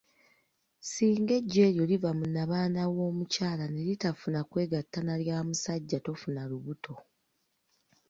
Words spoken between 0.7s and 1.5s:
Singa